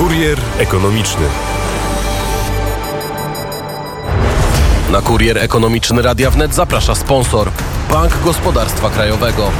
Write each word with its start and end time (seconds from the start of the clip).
Kurier 0.00 0.38
ekonomiczny. 0.58 1.26
Na 4.90 5.02
kurier 5.02 5.38
ekonomiczny 5.38 6.02
Radia 6.02 6.30
Wnet 6.30 6.54
zaprasza 6.54 6.94
sponsor 6.94 7.50
Bank 7.90 8.12
Gospodarstwa 8.24 8.90
Krajowego. 8.90 9.50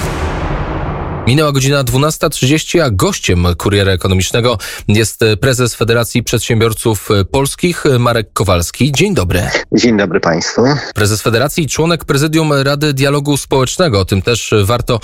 Minęła 1.31 1.53
godzina 1.53 1.85
12.30, 1.85 2.81
a 2.81 2.91
gościem 2.91 3.47
kuriera 3.59 3.93
ekonomicznego 3.93 4.59
jest 4.89 5.21
prezes 5.41 5.75
Federacji 5.75 6.23
Przedsiębiorców 6.23 7.09
Polskich 7.31 7.85
Marek 7.99 8.33
Kowalski. 8.33 8.93
Dzień 8.93 9.15
dobry. 9.15 9.43
Dzień 9.73 9.97
dobry 9.97 10.21
Państwu. 10.21 10.63
Prezes 10.95 11.23
Federacji, 11.23 11.69
członek 11.69 12.05
prezydium 12.05 12.53
Rady 12.53 12.93
Dialogu 12.93 13.37
Społecznego. 13.37 14.01
O 14.01 14.05
tym 14.05 14.23
też 14.23 14.55
warto 14.65 15.01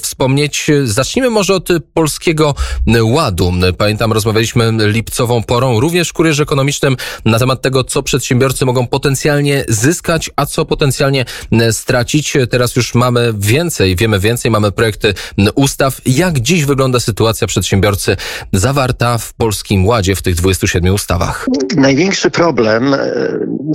wspomnieć. 0.00 0.70
Zacznijmy 0.84 1.30
może 1.30 1.54
od 1.54 1.68
Polskiego 1.94 2.54
Ładu. 3.02 3.52
Pamiętam, 3.78 4.12
rozmawialiśmy 4.12 4.72
lipcową 4.78 5.42
porą, 5.42 5.80
również 5.80 6.08
w 6.08 6.12
kurierze 6.12 6.42
ekonomicznym, 6.42 6.96
na 7.24 7.38
temat 7.38 7.62
tego, 7.62 7.84
co 7.84 8.02
przedsiębiorcy 8.02 8.64
mogą 8.64 8.86
potencjalnie 8.86 9.64
zyskać, 9.68 10.30
a 10.36 10.46
co 10.46 10.64
potencjalnie 10.64 11.24
stracić. 11.70 12.36
Teraz 12.50 12.76
już 12.76 12.94
mamy 12.94 13.34
więcej, 13.38 13.96
wiemy 13.96 14.18
więcej, 14.18 14.50
mamy 14.50 14.72
projekty 14.72 15.14
ustaw. 15.54 16.00
Jak 16.06 16.40
dziś 16.40 16.64
wygląda 16.64 17.00
sytuacja 17.00 17.46
przedsiębiorcy 17.46 18.16
zawarta 18.52 19.18
w 19.18 19.34
Polskim 19.34 19.86
Ładzie 19.86 20.16
w 20.16 20.22
tych 20.22 20.34
27 20.34 20.94
ustawach? 20.94 21.46
Największy 21.76 22.30
problem, 22.30 22.94
e, 22.94 22.98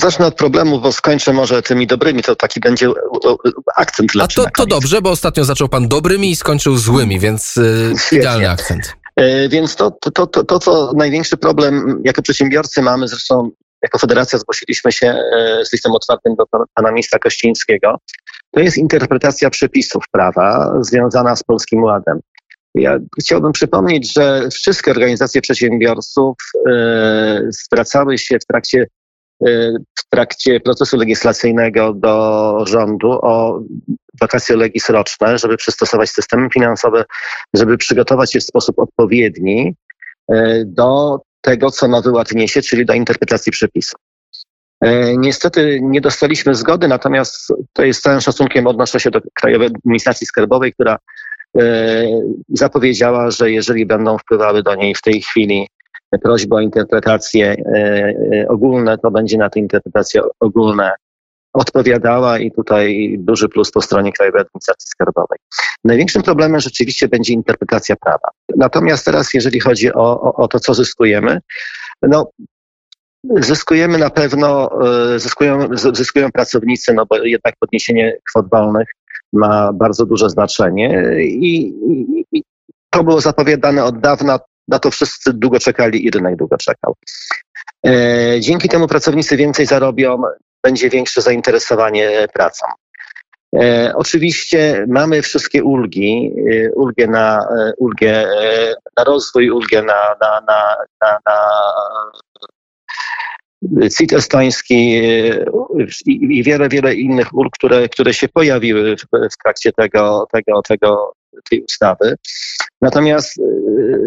zacznę 0.02 0.26
od 0.26 0.36
problemu, 0.36 0.82
bo 0.82 0.92
skończę 0.92 1.34
może 1.34 1.62
tymi 1.62 1.88
dobrymi, 1.88 2.24
to 2.24 2.36
taki 2.36 2.60
będzie 2.60 2.90
akcent 3.76 4.16
lepszy 4.16 4.42
A 4.42 4.44
to, 4.44 4.52
to 4.58 4.66
dobrze, 4.66 5.02
bo 5.02 5.10
ostatnio 5.10 5.44
zaczął 5.44 5.70
pan 5.70 5.88
dobrymi 5.88 6.32
i 6.32 6.36
skończył 6.36 6.78
złymi, 6.78 7.20
więc 7.20 7.58
e, 7.58 7.98
Świetnie. 7.98 8.18
idealny 8.18 8.50
akcent. 8.50 8.96
E, 9.16 9.50
więc 9.50 9.76
to, 9.76 9.92
to, 9.92 10.28
to, 10.28 10.44
to, 10.44 10.60
co 10.60 10.94
największy 10.96 11.38
problem 11.38 12.02
jako 12.06 12.22
przedsiębiorcy 12.22 12.82
mamy, 12.82 13.08
zresztą 13.08 13.52
jako 13.82 14.00
federacja 14.00 14.40
zgłosiliśmy 14.40 14.92
się 14.92 15.16
z 15.64 15.74
listem 15.74 15.92
otwartym 15.92 16.36
do 16.36 16.46
pana 16.74 16.92
ministra 16.92 17.20
Kościńskiego, 17.20 17.98
to 18.52 18.60
jest 18.60 18.78
interpretacja 18.78 19.50
przepisów 19.50 20.04
prawa 20.12 20.74
związana 20.82 21.36
z 21.36 21.44
Polskim 21.44 21.84
Ładem. 21.84 22.20
Ja 22.76 22.98
chciałbym 23.20 23.52
przypomnieć, 23.52 24.14
że 24.14 24.50
wszystkie 24.52 24.92
organizacje 24.92 25.42
przedsiębiorców 25.42 26.36
e, 26.70 27.42
zwracały 27.50 28.18
się 28.18 28.40
w 28.40 28.46
trakcie, 28.46 28.88
e, 29.48 29.72
w 30.00 30.10
trakcie 30.10 30.60
procesu 30.60 30.98
legislacyjnego 30.98 31.94
do 31.94 32.66
rządu 32.68 33.12
o 33.12 33.62
wakacje 34.22 34.56
legis 34.56 34.90
roczne, 34.90 35.38
żeby 35.38 35.58
przystosować 35.58 36.10
systemy 36.10 36.50
finansowe, 36.54 37.06
żeby 37.54 37.78
przygotować 37.78 38.34
się 38.34 38.40
w 38.40 38.44
sposób 38.44 38.80
odpowiedni 38.80 39.76
e, 40.32 40.64
do 40.66 41.20
tego, 41.42 41.72
co 41.72 41.88
nowy 41.88 42.12
ład 42.12 42.32
niesie, 42.32 42.62
czyli 42.62 42.86
do 42.86 42.94
interpretacji 42.94 43.52
przepisów. 43.52 44.00
E, 44.82 45.18
niestety 45.18 45.80
nie 45.82 46.02
dostaliśmy 46.02 46.56
zgody, 46.56 46.88
natomiast 46.88 47.54
to 47.74 47.84
jest 47.84 48.04
całym 48.04 48.22
szacunkiem 48.22 48.68
odnoszę 48.68 49.00
się 49.00 49.12
do 49.12 49.22
Krajowej 49.34 49.68
Administracji 49.68 50.28
Skarbowej, 50.28 50.74
która 50.74 50.98
e, 51.58 52.06
zapowiedziała, 52.50 53.32
że 53.32 53.52
jeżeli 53.52 53.86
będą 53.86 54.18
wpływały 54.18 54.64
do 54.64 54.76
niej 54.76 54.96
w 54.96 55.02
tej 55.02 55.22
chwili 55.22 55.68
prośby 56.24 56.56
o 56.56 56.60
interpretacje 56.60 57.52
e, 57.52 58.46
ogólne, 58.50 58.98
to 58.98 59.12
będzie 59.12 59.38
na 59.38 59.50
te 59.50 59.60
interpretacje 59.60 60.22
ogólne 60.40 60.92
odpowiadała 61.60 62.40
i 62.40 62.52
tutaj 62.52 63.16
duży 63.20 63.50
plus 63.50 63.72
po 63.72 63.82
stronie 63.82 64.14
Krajowej 64.14 64.42
Administracji 64.42 64.88
Skarbowej. 64.90 65.40
Największym 65.84 66.24
problemem 66.24 66.60
rzeczywiście 66.60 67.08
będzie 67.08 67.34
interpretacja 67.34 67.96
prawa. 67.96 68.30
Natomiast 68.56 69.06
teraz, 69.06 69.34
jeżeli 69.34 69.60
chodzi 69.60 69.94
o, 69.94 70.22
o, 70.22 70.34
o 70.34 70.48
to, 70.48 70.60
co 70.60 70.74
zyskujemy, 70.74 71.40
no 72.02 72.32
Zyskujemy 73.40 73.98
na 73.98 74.10
pewno, 74.10 74.70
e, 75.14 75.20
zyskują, 75.20 75.68
zyskują 75.94 76.32
pracownicy, 76.32 76.94
no 76.94 77.06
bo 77.06 77.18
jednak 77.18 77.56
podniesienie 77.60 78.18
kwot 78.30 78.50
wolnych 78.50 78.88
ma 79.34 79.74
bardzo 79.74 80.06
duże 80.06 80.30
znaczenie 80.30 81.04
i, 81.22 81.74
i, 82.32 82.44
to 82.90 83.04
było 83.04 83.22
zapowiadane 83.22 83.84
od 83.84 84.00
dawna, 84.00 84.40
na 84.68 84.80
to 84.80 84.92
wszyscy 84.92 85.34
długo 85.34 85.60
czekali 85.60 86.06
i 86.06 86.12
rynek 86.12 86.36
długo 86.36 86.58
czekał. 86.58 86.96
E, 87.86 88.40
dzięki 88.40 88.70
temu 88.70 88.88
pracownicy 88.88 89.38
więcej 89.38 89.66
zarobią, 89.66 90.22
będzie 90.64 90.90
większe 90.90 91.22
zainteresowanie 91.22 92.28
pracą. 92.34 92.66
E, 93.56 93.94
oczywiście 93.96 94.86
mamy 94.88 95.22
wszystkie 95.22 95.64
ulgi, 95.64 96.34
e, 96.52 96.72
ulgę 96.72 97.08
na, 97.08 97.48
e, 97.58 97.72
ulgę 97.78 98.28
na 98.98 99.04
rozwój, 99.04 99.50
ulgę 99.50 99.84
na, 99.84 100.16
na, 100.22 100.42
na, 100.48 100.76
na, 101.02 101.20
na 101.26 101.40
CIT 103.98 104.14
estoński 104.14 105.02
e, 105.04 105.46
i 106.06 106.44
wiele, 106.44 106.70
wiele 106.70 106.96
innych 106.96 107.34
ulg, 107.34 107.54
które, 107.54 107.90
które 107.90 108.14
się 108.14 108.28
pojawiły 108.28 108.96
w, 108.96 109.02
w 109.32 109.38
trakcie 109.44 109.72
tego, 109.72 110.28
tego, 110.32 110.62
tego, 110.62 111.14
tej 111.50 111.64
ustawy. 111.64 112.16
Natomiast 112.82 113.40
e, 113.40 113.44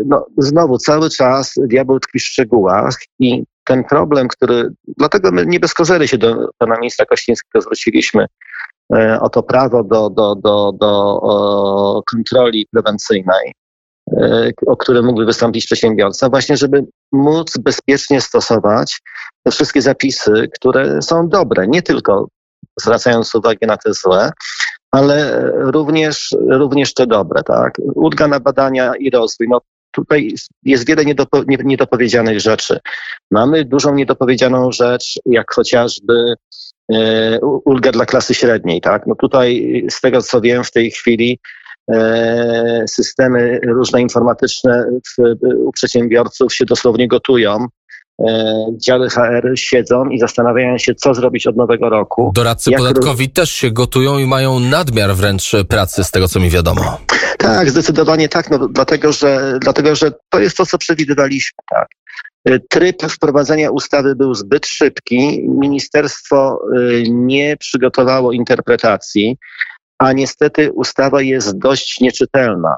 no, 0.07 0.27
znowu 0.39 0.79
cały 0.79 1.11
czas 1.11 1.55
diabeł 1.57 2.01
tkwi 2.01 2.19
w 2.19 2.23
szczegółach 2.23 2.95
i 3.19 3.45
ten 3.72 3.84
problem, 3.84 4.28
który, 4.28 4.71
dlatego 4.99 5.33
my 5.33 5.47
nie 5.47 5.60
bez 5.60 5.75
kozery 5.75 6.09
się 6.09 6.19
do 6.19 6.49
pana 6.59 6.77
ministra 6.77 7.06
Kościńskiego 7.06 7.60
zwróciliśmy 7.60 8.27
e, 8.94 9.21
o 9.21 9.28
to 9.28 9.43
prawo 9.43 9.84
do, 9.84 10.10
do, 10.10 10.34
do, 10.34 10.72
do 10.81 12.03
kontroli 12.11 12.66
prewencyjnej, 12.72 13.53
E, 14.16 14.50
o 14.66 14.77
które 14.77 15.03
mógłby 15.03 15.25
wystąpić 15.25 15.66
przedsiębiorca, 15.66 16.28
właśnie 16.28 16.56
żeby 16.56 16.84
móc 17.12 17.59
bezpiecznie 17.59 18.21
stosować 18.21 19.00
te 19.43 19.50
wszystkie 19.50 19.82
zapisy, 19.82 20.49
które 20.55 21.03
są 21.03 21.28
dobre, 21.28 21.66
nie 21.69 21.82
tylko 21.82 22.28
zwracając 22.81 23.34
uwagę 23.34 23.66
na 23.66 23.77
te 23.77 23.94
złe, 23.94 24.31
ale 24.91 25.47
również, 25.55 26.34
również 26.50 26.94
te 26.94 27.06
dobre, 27.06 27.43
tak? 27.43 27.75
Ulga 27.94 28.28
na 28.28 28.41
badania 28.41 28.93
i 28.99 29.11
rozwój. 29.11 29.47
No, 29.50 29.61
tutaj 29.93 30.35
jest 30.63 30.87
wiele 30.87 31.05
niedopo, 31.05 31.43
niedopowiedzianych 31.65 32.41
rzeczy. 32.41 32.79
Mamy 33.31 33.65
dużą 33.65 33.95
niedopowiedzianą 33.95 34.73
rzecz, 34.73 35.21
jak 35.27 35.53
chociażby 35.55 36.35
e, 36.93 37.41
ulgę 37.41 37.93
dla 37.93 38.07
klasy 38.07 38.35
średniej, 38.35 38.81
tak? 38.81 39.07
No 39.07 39.15
tutaj 39.15 39.83
z 39.91 40.01
tego 40.01 40.23
co 40.23 40.41
wiem 40.41 40.65
w 40.65 40.73
tej 40.73 40.91
chwili 40.91 41.39
E, 41.91 42.85
systemy 42.89 43.61
różne 43.67 44.01
informatyczne 44.01 44.85
w, 45.09 45.23
u 45.57 45.73
przedsiębiorców 45.73 46.55
się 46.55 46.65
dosłownie 46.65 47.09
gotują. 47.09 47.67
E, 48.21 48.67
działy 48.87 49.11
HR 49.11 49.53
siedzą 49.55 50.09
i 50.09 50.19
zastanawiają 50.19 50.79
się, 50.79 50.95
co 50.95 51.15
zrobić 51.15 51.47
od 51.47 51.57
nowego 51.57 51.89
roku. 51.89 52.33
Doradcy 52.35 52.71
podatkowi 52.73 53.31
też 53.31 53.51
się 53.51 53.71
gotują 53.71 54.19
i 54.19 54.27
mają 54.27 54.61
nadmiar 54.61 55.15
wręcz 55.15 55.53
pracy, 55.69 56.05
z 56.05 56.11
tego 56.11 56.29
co 56.29 56.41
mi 56.41 56.51
wiadomo. 56.51 56.99
Tak, 57.43 57.71
zdecydowanie 57.71 58.29
tak, 58.29 58.51
no, 58.51 58.69
dlatego, 58.69 59.13
że, 59.13 59.59
dlatego 59.61 59.95
że 59.95 60.13
to 60.29 60.41
jest 60.41 60.57
to, 60.57 60.67
co 60.67 60.79
przewidywaliśmy. 60.79 61.59
Tak. 61.71 61.89
E, 62.45 62.59
tryb 62.71 63.03
wprowadzenia 63.03 63.71
ustawy 63.71 64.17
był 64.17 64.35
zbyt 64.35 64.67
szybki. 64.67 65.45
Ministerstwo 65.49 66.59
nie 67.09 67.57
przygotowało 67.57 68.33
interpretacji 68.33 69.37
a 70.03 70.13
niestety 70.13 70.73
ustawa 70.73 71.23
jest 71.23 71.59
dość 71.59 72.01
nieczytelna. 72.01 72.77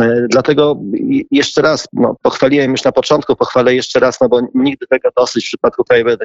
E, 0.00 0.26
dlatego 0.30 0.76
jeszcze 1.30 1.62
raz, 1.62 1.88
no, 1.92 2.16
pochwaliłem 2.22 2.70
już 2.70 2.84
na 2.84 2.92
początku, 2.92 3.36
pochwalę 3.36 3.74
jeszcze 3.74 4.00
raz, 4.00 4.20
no 4.20 4.28
bo 4.28 4.40
nigdy 4.54 4.86
tego 4.86 5.08
dosyć 5.16 5.44
w 5.44 5.48
przypadku 5.48 5.84
Krajowej 5.84 6.16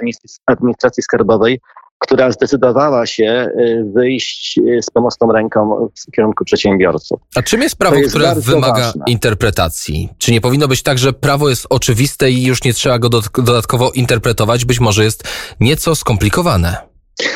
Administracji 0.45 1.03
Skarbowej, 1.03 1.59
która 2.03 2.31
zdecydowała 2.31 3.05
się 3.05 3.25
e, 3.25 3.49
wyjść 3.95 4.59
e, 4.59 4.81
z 4.81 4.89
pomocną 4.89 5.31
ręką 5.31 5.89
w 6.07 6.11
kierunku 6.11 6.45
przedsiębiorców. 6.45 7.19
A 7.35 7.41
czym 7.41 7.61
jest 7.61 7.75
prawo, 7.75 7.95
jest 7.95 8.09
które 8.09 8.35
wymaga 8.35 8.73
ważne. 8.73 9.03
interpretacji? 9.07 10.09
Czy 10.17 10.31
nie 10.31 10.41
powinno 10.41 10.67
być 10.67 10.83
tak, 10.83 10.97
że 10.97 11.13
prawo 11.13 11.49
jest 11.49 11.67
oczywiste 11.69 12.31
i 12.31 12.43
już 12.43 12.63
nie 12.63 12.73
trzeba 12.73 12.99
go 12.99 13.09
dodatkowo 13.37 13.91
interpretować? 13.91 14.65
Być 14.65 14.79
może 14.79 15.03
jest 15.03 15.23
nieco 15.59 15.95
skomplikowane. 15.95 16.77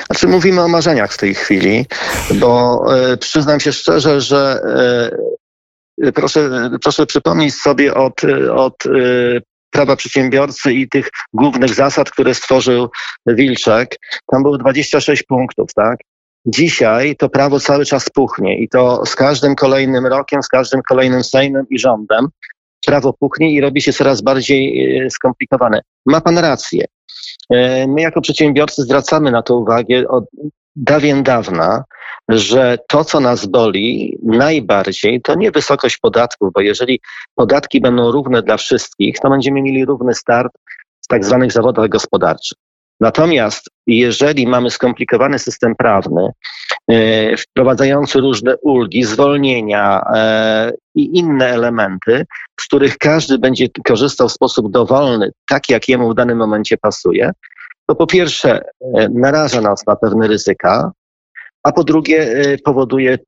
Znaczy 0.05 0.27
mówimy 0.27 0.61
o 0.61 0.67
marzeniach 0.67 1.13
w 1.13 1.17
tej 1.17 1.35
chwili, 1.35 1.85
bo 2.33 2.83
e, 2.95 3.17
przyznam 3.17 3.59
się 3.59 3.73
szczerze, 3.73 4.21
że 4.21 4.59
e, 6.03 6.11
proszę, 6.11 6.69
proszę 6.81 7.05
przypomnieć 7.05 7.55
sobie 7.55 7.93
od, 7.93 8.21
od 8.55 8.83
prawa 9.77 9.95
przedsiębiorcy 9.95 10.73
i 10.73 10.89
tych 10.89 11.09
głównych 11.33 11.73
zasad, 11.73 12.11
które 12.11 12.33
stworzył 12.33 12.89
Wilczek. 13.25 13.95
Tam 14.31 14.43
było 14.43 14.57
26 14.57 15.23
punktów, 15.23 15.73
tak? 15.73 15.97
Dzisiaj 16.45 17.15
to 17.15 17.29
prawo 17.29 17.59
cały 17.59 17.85
czas 17.85 18.09
puchnie 18.09 18.59
i 18.59 18.69
to 18.69 19.05
z 19.05 19.15
każdym 19.15 19.55
kolejnym 19.55 20.05
rokiem, 20.05 20.43
z 20.43 20.47
każdym 20.47 20.81
kolejnym 20.81 21.23
Sejmem 21.23 21.65
i 21.69 21.79
rządem 21.79 22.27
prawo 22.85 23.13
puchnie 23.13 23.53
i 23.53 23.61
robi 23.61 23.81
się 23.81 23.93
coraz 23.93 24.21
bardziej 24.21 24.89
skomplikowane. 25.09 25.81
Ma 26.05 26.21
pan 26.21 26.37
rację. 26.37 26.85
E, 27.49 27.87
my 27.87 28.01
jako 28.01 28.21
przedsiębiorcy 28.21 28.83
zwracamy 28.83 29.31
na 29.31 29.41
to 29.41 29.57
uwagę 29.57 30.07
od 30.07 30.25
dawien 30.75 31.23
dawna. 31.23 31.83
Że 32.29 32.77
to, 32.87 33.03
co 33.03 33.19
nas 33.19 33.45
boli 33.45 34.17
najbardziej, 34.23 35.21
to 35.21 35.35
nie 35.35 35.51
wysokość 35.51 35.97
podatków, 35.97 36.53
bo 36.53 36.61
jeżeli 36.61 36.99
podatki 37.35 37.81
będą 37.81 38.11
równe 38.11 38.41
dla 38.41 38.57
wszystkich, 38.57 39.19
to 39.19 39.29
będziemy 39.29 39.61
mieli 39.61 39.85
równy 39.85 40.13
start 40.13 40.53
w 41.03 41.07
tak 41.07 41.25
zwanych 41.25 41.51
zawodach 41.51 41.89
gospodarczych. 41.89 42.57
Natomiast 42.99 43.69
jeżeli 43.87 44.47
mamy 44.47 44.69
skomplikowany 44.69 45.39
system 45.39 45.75
prawny, 45.75 46.29
e, 46.87 47.37
wprowadzający 47.37 48.19
różne 48.19 48.57
ulgi, 48.57 49.03
zwolnienia 49.03 50.01
e, 50.15 50.71
i 50.95 51.17
inne 51.17 51.47
elementy, 51.47 52.25
z 52.59 52.65
których 52.65 52.97
każdy 52.97 53.37
będzie 53.37 53.67
korzystał 53.87 54.29
w 54.29 54.31
sposób 54.31 54.71
dowolny, 54.71 55.31
tak 55.49 55.69
jak 55.69 55.89
jemu 55.89 56.11
w 56.11 56.15
danym 56.15 56.37
momencie 56.37 56.77
pasuje, 56.77 57.31
to 57.85 57.95
po 57.95 58.07
pierwsze 58.07 58.61
e, 58.95 59.09
naraża 59.09 59.61
nas 59.61 59.87
na 59.87 59.95
pewne 59.95 60.27
ryzyka, 60.27 60.91
a 61.67 61.71
po 61.71 61.83
drugie 61.83 62.35
powoduje 62.63 63.19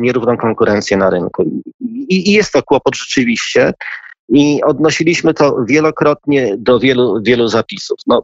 nierówną 0.00 0.36
konkurencję 0.36 0.96
na 0.96 1.10
rynku. 1.10 1.44
I, 2.08 2.32
jest 2.32 2.52
to 2.52 2.62
kłopot 2.62 2.96
rzeczywiście. 2.96 3.72
I 4.28 4.62
odnosiliśmy 4.62 5.34
to 5.34 5.56
wielokrotnie 5.68 6.54
do 6.58 6.78
wielu, 6.78 7.22
wielu 7.22 7.48
zapisów. 7.48 7.98
No, 8.06 8.22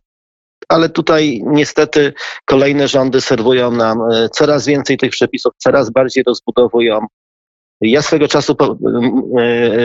ale 0.68 0.88
tutaj 0.88 1.42
niestety 1.46 2.12
kolejne 2.44 2.88
rządy 2.88 3.20
serwują 3.20 3.70
nam 3.70 3.98
e, 4.12 4.28
coraz 4.28 4.66
więcej 4.66 4.96
tych 4.96 5.10
przepisów, 5.10 5.52
coraz 5.58 5.90
bardziej 5.90 6.24
rozbudowują. 6.26 7.06
Ja 7.80 8.02
swego 8.02 8.28
czasu 8.28 8.54
po, 8.54 8.76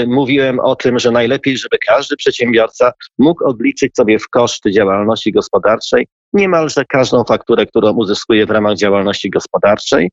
mówiłem 0.08 0.60
o 0.60 0.76
tym, 0.76 1.00
że 1.00 1.12
najlepiej, 1.12 1.58
żeby 1.58 1.78
każdy 1.88 2.16
przedsiębiorca 2.16 2.92
mógł 3.18 3.46
odliczyć 3.46 3.96
sobie 3.96 4.20
w 4.20 4.30
koszty 4.30 4.72
działalności 4.72 5.32
gospodarczej 5.32 6.08
niemalże 6.36 6.86
każdą 6.86 7.24
fakturę, 7.24 7.66
którą 7.66 7.92
uzyskuje 7.92 8.46
w 8.46 8.50
ramach 8.50 8.78
działalności 8.78 9.30
gospodarczej. 9.30 10.12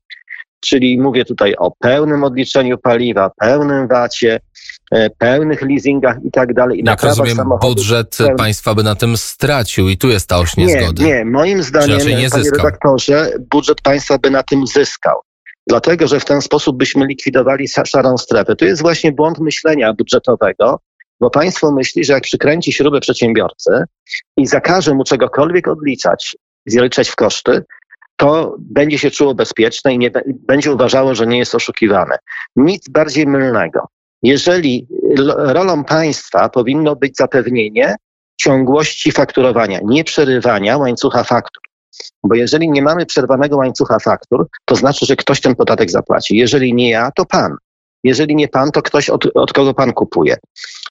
Czyli 0.59 0.99
mówię 0.99 1.25
tutaj 1.25 1.55
o 1.55 1.71
pełnym 1.79 2.23
odliczeniu 2.23 2.77
paliwa, 2.77 3.31
pełnym 3.39 3.87
VAT-ie, 3.87 4.39
E, 4.93 5.09
pełnych 5.09 5.61
leasingach 5.61 6.17
i 6.25 6.31
tak 6.31 6.53
dalej. 6.53 6.79
I 6.79 6.83
Jak 6.85 7.03
rozumiem, 7.03 7.37
budżet 7.61 8.17
pełny... 8.17 8.35
państwa 8.35 8.75
by 8.75 8.83
na 8.83 8.95
tym 8.95 9.17
stracił 9.17 9.89
i 9.89 9.97
tu 9.97 10.09
jest 10.09 10.29
ta 10.29 10.37
oś 10.39 10.57
niezgody. 10.57 11.03
Nie, 11.03 11.09
nie. 11.09 11.25
moim 11.25 11.63
zdaniem, 11.63 11.97
nie 11.97 12.29
panie 12.29 12.49
redaktorze, 12.57 13.31
budżet 13.51 13.81
państwa 13.81 14.17
by 14.17 14.31
na 14.31 14.43
tym 14.43 14.67
zyskał. 14.67 15.19
Dlatego, 15.67 16.07
że 16.07 16.19
w 16.19 16.25
ten 16.25 16.41
sposób 16.41 16.77
byśmy 16.77 17.05
likwidowali 17.05 17.67
szarą 17.85 18.17
strefę. 18.17 18.55
To 18.55 18.65
jest 18.65 18.81
właśnie 18.81 19.11
błąd 19.11 19.39
myślenia 19.39 19.93
budżetowego, 19.93 20.79
bo 21.23 21.29
państwo 21.29 21.71
myśli, 21.71 22.03
że 22.03 22.13
jak 22.13 22.23
przykręci 22.23 22.73
śrubę 22.73 22.99
przedsiębiorcy 22.99 23.83
i 24.37 24.47
zakaże 24.47 24.93
mu 24.93 25.03
czegokolwiek 25.03 25.67
odliczać, 25.67 26.37
zliczać 26.65 27.09
w 27.09 27.15
koszty, 27.15 27.63
to 28.15 28.55
będzie 28.59 28.99
się 28.99 29.11
czuło 29.11 29.35
bezpieczne 29.35 29.93
i 29.93 29.97
nie 29.97 30.11
będzie 30.25 30.71
uważało, 30.71 31.15
że 31.15 31.27
nie 31.27 31.37
jest 31.37 31.55
oszukiwane. 31.55 32.17
Nic 32.55 32.89
bardziej 32.89 33.27
mylnego. 33.27 33.87
Jeżeli 34.23 34.87
rolą 35.37 35.83
państwa 35.83 36.49
powinno 36.49 36.95
być 36.95 37.17
zapewnienie 37.17 37.95
ciągłości 38.37 39.11
fakturowania, 39.11 39.79
nie 39.83 40.03
przerywania 40.03 40.77
łańcucha 40.77 41.23
faktur. 41.23 41.63
Bo 42.23 42.35
jeżeli 42.35 42.69
nie 42.69 42.81
mamy 42.81 43.05
przerwanego 43.05 43.57
łańcucha 43.57 43.99
faktur, 43.99 44.47
to 44.65 44.75
znaczy, 44.75 45.05
że 45.05 45.15
ktoś 45.15 45.41
ten 45.41 45.55
podatek 45.55 45.91
zapłaci. 45.91 46.37
Jeżeli 46.37 46.73
nie 46.73 46.89
ja, 46.89 47.11
to 47.15 47.25
pan. 47.25 47.55
Jeżeli 48.03 48.35
nie 48.35 48.47
pan, 48.47 48.71
to 48.71 48.81
ktoś, 48.81 49.09
od, 49.09 49.25
od 49.35 49.53
kogo 49.53 49.73
pan 49.73 49.93
kupuje. 49.93 50.35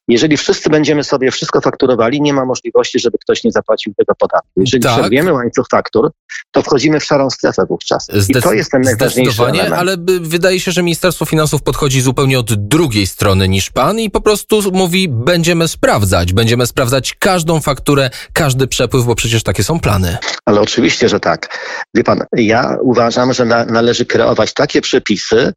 Jeżeli 0.09 0.37
wszyscy 0.37 0.71
będziemy 0.71 1.05
sobie 1.05 1.31
wszystko 1.31 1.61
fakturowali, 1.61 2.23
nie 2.23 2.33
ma 2.33 2.45
możliwości, 2.45 2.99
żeby 3.01 3.19
ktoś 3.19 3.45
nie 3.45 3.53
zapłacił 3.53 3.95
tego 3.95 4.15
podatku. 4.15 4.49
Jeżeli 4.57 4.83
tak. 4.83 4.99
przerwiemy 4.99 5.33
łańcuch 5.33 5.67
faktur, 5.71 6.11
to 6.51 6.63
wchodzimy 6.63 7.01
w 7.01 7.05
szarą 7.05 7.31
strefę 7.31 7.67
wówczas. 7.69 8.09
Zdec- 8.09 8.39
I 8.39 8.43
to 8.43 8.53
jest 8.53 8.71
ten 8.71 8.83
najważniejszy 8.83 9.43
element. 9.43 9.73
ale 9.73 9.97
wydaje 10.21 10.61
się, 10.61 10.73
że 10.73 10.83
Ministerstwo 10.83 11.25
Finansów 11.25 11.63
podchodzi 11.63 12.01
zupełnie 12.01 12.39
od 12.39 12.55
drugiej 12.55 13.07
strony 13.07 13.49
niż 13.49 13.71
pan 13.71 14.01
i 14.01 14.11
po 14.11 14.21
prostu 14.21 14.73
mówi, 14.73 15.09
będziemy 15.09 15.69
sprawdzać, 15.69 16.33
będziemy 16.33 16.67
sprawdzać 16.67 17.15
każdą 17.19 17.61
fakturę, 17.61 18.11
każdy 18.33 18.67
przepływ, 18.67 19.05
bo 19.05 19.15
przecież 19.15 19.43
takie 19.43 19.65
są 19.65 19.81
plany. 19.81 20.17
Ale 20.45 20.61
oczywiście, 20.61 21.09
że 21.09 21.21
tak. 21.21 21.59
Wie 21.95 22.05
pan, 22.05 22.25
ja 22.37 22.77
uważam, 22.81 23.33
że 23.33 23.45
na, 23.45 23.65
należy 23.65 24.07
kreować 24.07 24.53
takie 24.55 24.81
przepisy, 24.81 25.53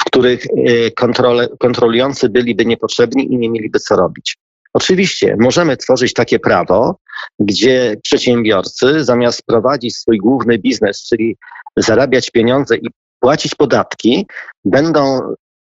w 0.00 0.04
których 0.04 0.46
y, 0.46 0.90
kontrole, 0.96 1.48
kontrolujący 1.58 2.28
byliby 2.28 2.66
niepotrzebni 2.66 3.32
i 3.32 3.38
nie 3.38 3.50
mieliby 3.50 3.78
co 3.78 3.96
robić. 3.96 4.38
Oczywiście 4.72 5.36
możemy 5.38 5.76
tworzyć 5.76 6.12
takie 6.12 6.38
prawo, 6.38 6.98
gdzie 7.38 7.96
przedsiębiorcy 8.02 9.04
zamiast 9.04 9.42
prowadzić 9.42 9.96
swój 9.96 10.18
główny 10.18 10.58
biznes, 10.58 11.06
czyli 11.08 11.36
zarabiać 11.76 12.30
pieniądze 12.30 12.76
i 12.76 12.88
płacić 13.20 13.54
podatki, 13.54 14.26
będą 14.64 15.20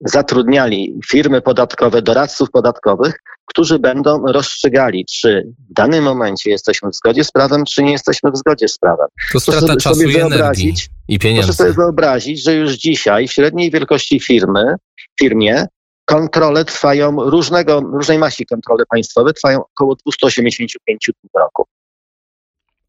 zatrudniali 0.06 1.00
firmy 1.10 1.42
podatkowe, 1.42 2.02
doradców 2.02 2.52
podatkowych, 2.52 3.20
którzy 3.46 3.80
będą 3.80 4.26
rozstrzygali, 4.26 5.06
czy 5.06 5.54
w 5.70 5.74
danym 5.74 6.04
momencie 6.04 6.50
jesteśmy 6.50 6.90
w 6.90 6.96
zgodzie 6.96 7.24
z 7.24 7.32
prawem, 7.32 7.64
czy 7.66 7.84
nie 7.84 7.92
jesteśmy 7.92 8.32
w 8.32 8.38
zgodzie 8.38 8.68
z 8.68 8.78
prawem. 8.78 9.08
To 9.34 9.40
strata 9.40 9.60
sobie, 9.60 9.78
czasu 9.78 9.96
sobie 9.96 10.14
i 10.14 10.20
energii 10.20 10.74
i 11.08 11.20
pieniędzy. 11.20 11.48
Proszę 11.48 11.58
sobie 11.58 11.74
wyobrazić, 11.74 12.44
że 12.44 12.54
już 12.54 12.72
dzisiaj 12.72 13.28
w 13.28 13.32
średniej 13.32 13.72
wielkości 13.72 14.20
firmy, 14.20 14.76
firmie 15.20 15.66
kontrole 16.06 16.66
trwają 16.66 17.30
różnego, 17.30 17.80
różnej 17.80 18.18
maści 18.18 18.46
kontrole 18.46 18.84
państwowe 18.90 19.34
trwają 19.34 19.60
około 19.76 19.96
285 19.96 21.06
dni 21.06 21.30
w 21.36 21.40
roku. 21.40 21.66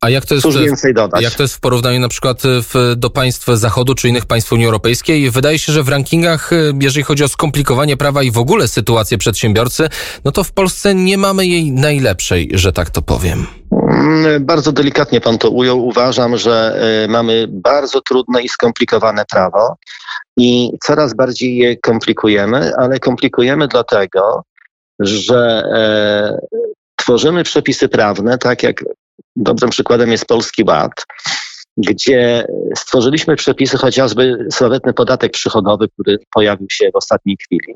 A 0.02 0.10
jak 0.10 0.26
to 0.26 0.34
jest, 0.34 0.42
Cóż 0.42 0.58
więcej 0.58 0.94
dodać? 0.94 1.22
jak 1.22 1.34
to 1.34 1.42
jest 1.42 1.54
w 1.54 1.60
porównaniu 1.60 2.00
na 2.00 2.08
przykład 2.08 2.42
w, 2.44 2.94
do 2.96 3.10
państw 3.10 3.46
Zachodu 3.46 3.94
czy 3.94 4.08
innych 4.08 4.26
państw 4.26 4.52
Unii 4.52 4.66
Europejskiej? 4.66 5.30
Wydaje 5.30 5.58
się, 5.58 5.72
że 5.72 5.82
w 5.82 5.88
rankingach, 5.88 6.50
jeżeli 6.80 7.04
chodzi 7.04 7.24
o 7.24 7.28
skomplikowanie 7.28 7.96
prawa 7.96 8.22
i 8.22 8.30
w 8.30 8.38
ogóle 8.38 8.68
sytuację 8.68 9.18
przedsiębiorcy, 9.18 9.88
no 10.24 10.32
to 10.32 10.44
w 10.44 10.52
Polsce 10.52 10.94
nie 10.94 11.18
mamy 11.18 11.46
jej 11.46 11.72
najlepszej, 11.72 12.50
że 12.54 12.72
tak 12.72 12.90
to 12.90 13.02
powiem. 13.02 13.46
Mm, 13.72 14.46
bardzo 14.46 14.72
delikatnie 14.72 15.20
pan 15.20 15.38
to 15.38 15.50
ujął. 15.50 15.86
Uważam, 15.86 16.36
że 16.36 16.78
e, 17.04 17.08
mamy 17.08 17.46
bardzo 17.48 18.00
trudne 18.00 18.42
i 18.42 18.48
skomplikowane 18.48 19.24
prawo 19.30 19.76
i 20.36 20.70
coraz 20.84 21.14
bardziej 21.14 21.56
je 21.56 21.76
komplikujemy, 21.76 22.72
ale 22.78 22.98
komplikujemy 22.98 23.68
dlatego, 23.68 24.42
że 25.00 25.62
e, 25.74 26.62
tworzymy 26.96 27.44
przepisy 27.44 27.88
prawne, 27.88 28.38
tak 28.38 28.62
jak 28.62 28.84
dobrym 29.36 29.70
przykładem 29.70 30.12
jest 30.12 30.26
Polski 30.26 30.64
Ład, 30.68 31.06
gdzie 31.76 32.46
stworzyliśmy 32.76 33.36
przepisy, 33.36 33.76
chociażby 33.76 34.46
sławetny 34.50 34.92
podatek 34.92 35.32
przychodowy, 35.32 35.88
który 35.88 36.18
pojawił 36.34 36.66
się 36.70 36.90
w 36.94 36.96
ostatniej 36.96 37.36
chwili. 37.44 37.74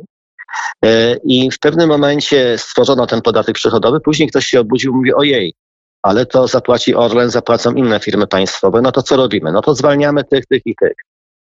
E, 0.84 1.16
I 1.24 1.50
w 1.50 1.58
pewnym 1.58 1.88
momencie 1.88 2.58
stworzono 2.58 3.06
ten 3.06 3.22
podatek 3.22 3.54
przychodowy, 3.54 4.00
później 4.00 4.28
ktoś 4.28 4.46
się 4.46 4.60
obudził 4.60 4.92
i 4.92 4.96
mówi, 4.96 5.14
ojej, 5.14 5.54
ale 6.02 6.26
to 6.26 6.48
zapłaci 6.48 6.94
Orlen, 6.94 7.30
zapłacą 7.30 7.74
inne 7.74 8.00
firmy 8.00 8.26
państwowe, 8.26 8.82
no 8.82 8.92
to 8.92 9.02
co 9.02 9.16
robimy? 9.16 9.52
No 9.52 9.62
to 9.62 9.74
zwalniamy 9.74 10.24
tych, 10.24 10.46
tych 10.46 10.62
i 10.64 10.74
tych. 10.80 10.92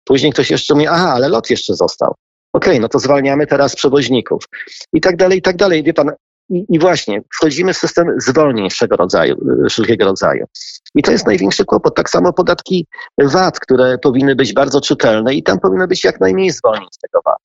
Później 0.04 0.32
ktoś 0.32 0.50
jeszcze 0.50 0.74
mówi, 0.74 0.86
aha, 0.86 1.12
ale 1.14 1.28
lot 1.28 1.50
jeszcze 1.50 1.74
został. 1.74 2.14
Okej, 2.52 2.72
okay, 2.72 2.80
no 2.80 2.88
to 2.88 2.98
zwalniamy 2.98 3.46
teraz 3.46 3.76
przewoźników. 3.76 4.44
I 4.92 5.00
tak 5.00 5.16
dalej, 5.16 5.38
i 5.38 5.42
tak 5.42 5.56
dalej. 5.56 5.82
Wie 5.82 5.94
pan, 5.94 6.10
i, 6.50 6.64
I, 6.68 6.78
właśnie 6.78 7.22
wchodzimy 7.34 7.74
w 7.74 7.76
system 7.76 8.06
zwolnień 8.18 8.70
wszelkiego 8.70 8.96
rodzaju, 8.96 9.36
wszelkiego 9.70 10.04
rodzaju. 10.04 10.46
I 10.94 11.02
to 11.02 11.12
jest 11.12 11.26
największy 11.26 11.64
kłopot. 11.64 11.94
Tak 11.94 12.10
samo 12.10 12.32
podatki 12.32 12.86
VAT, 13.18 13.60
które 13.60 13.98
powinny 13.98 14.36
być 14.36 14.52
bardzo 14.52 14.80
czytelne 14.80 15.34
i 15.34 15.42
tam 15.42 15.60
powinno 15.60 15.86
być 15.86 16.04
jak 16.04 16.20
najmniej 16.20 16.50
zwolnień 16.50 16.88
z 16.92 16.98
tego 16.98 17.20
VAT. 17.24 17.38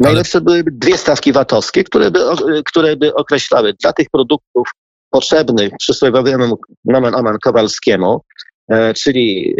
Najlepsze 0.00 0.40
byłyby 0.40 0.70
dwie 0.70 0.98
stawki 0.98 1.32
VAT-owskie, 1.32 1.84
które 1.84 2.10
by, 2.10 2.20
które 2.66 2.96
by 2.96 3.14
określały 3.14 3.74
dla 3.82 3.92
tych 3.92 4.10
produktów 4.10 4.68
potrzebnych 5.10 5.70
przysłowiowemu 5.78 6.58
nomen 6.84 7.14
omen 7.14 7.36
Kowalskiemu, 7.42 8.20
e, 8.68 8.94
czyli 8.94 9.54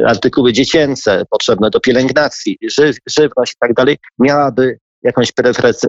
e, 0.00 0.06
artykuły 0.06 0.52
dziecięce 0.52 1.24
potrzebne 1.30 1.70
do 1.70 1.80
pielęgnacji, 1.80 2.58
żyw, 2.62 2.96
żywność 3.06 3.52
i 3.52 3.58
tak 3.60 3.74
dalej, 3.74 3.96
miałaby 4.18 4.78
jakąś 5.02 5.32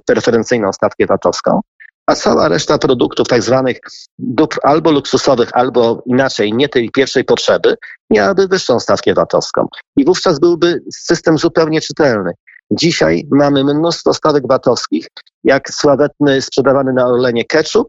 preferencyjną 0.05 0.73
stawkę 0.73 1.05
VAT-owską, 1.05 1.61
a 2.07 2.15
cała 2.15 2.47
reszta 2.47 2.77
produktów 2.77 3.27
tak 3.27 3.43
zwanych 3.43 3.79
dóbr 4.19 4.57
albo 4.63 4.91
luksusowych, 4.91 5.49
albo 5.53 6.03
inaczej, 6.05 6.53
nie 6.53 6.69
tej 6.69 6.89
pierwszej 6.89 7.23
potrzeby, 7.23 7.75
miałaby 8.09 8.47
wyższą 8.47 8.79
stawkę 8.79 9.13
VAT-owską. 9.13 9.67
I 9.97 10.05
wówczas 10.05 10.39
byłby 10.39 10.83
system 10.93 11.37
zupełnie 11.37 11.81
czytelny. 11.81 12.31
Dzisiaj 12.71 13.27
mamy 13.31 13.63
mnóstwo 13.63 14.13
stawek 14.13 14.47
VAT-owskich, 14.47 15.07
jak 15.43 15.69
sławetny 15.69 16.41
sprzedawany 16.41 16.93
na 16.93 17.07
Orlenie 17.07 17.45
ketchup, 17.45 17.87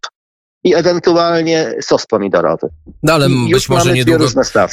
i 0.65 0.75
ewentualnie 0.75 1.75
sos 1.81 2.07
pomidorowy. 2.07 2.69
No 3.03 3.13
ale 3.13 3.29
I 3.29 3.53
być 3.53 3.69
może 3.69 3.93
niedługo, 3.93 4.27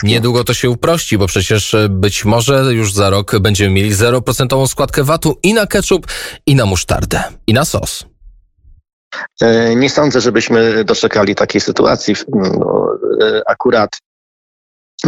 niedługo 0.03 0.43
to 0.43 0.53
się 0.53 0.69
uprości, 0.69 1.17
bo 1.17 1.27
przecież 1.27 1.73
e, 1.73 1.89
być 1.89 2.25
może 2.25 2.73
już 2.73 2.93
za 2.93 3.09
rok 3.09 3.39
będziemy 3.39 3.69
mieli 3.69 3.95
0% 3.95 4.67
składkę 4.67 5.03
VAT-u 5.03 5.35
i 5.43 5.53
na 5.53 5.67
ketchup, 5.67 6.07
i 6.45 6.55
na 6.55 6.65
musztardę, 6.65 7.23
i 7.47 7.53
na 7.53 7.65
sos. 7.65 8.05
E, 9.41 9.75
nie 9.75 9.89
sądzę, 9.89 10.21
żebyśmy 10.21 10.83
doczekali 10.83 11.35
takiej 11.35 11.61
sytuacji. 11.61 12.15
No, 12.33 12.87
e, 13.21 13.41
akurat 13.47 13.89